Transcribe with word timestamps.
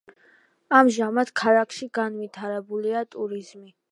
ამჟამად 0.77 1.33
ქალაქში 1.41 1.89
განვითარებულია 1.99 3.07
ტურიზმი. 3.17 3.71